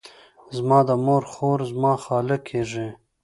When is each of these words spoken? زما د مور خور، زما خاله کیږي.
زما 0.55 0.79
د 0.89 0.91
مور 1.05 1.23
خور، 1.31 1.59
زما 1.71 1.93
خاله 2.03 2.37
کیږي. 2.47 2.87